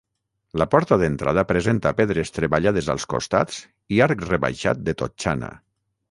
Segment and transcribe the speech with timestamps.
[0.59, 3.59] La porta d'entrada presenta pedres treballades als costats
[3.97, 5.51] i arc rebaixat de totxana.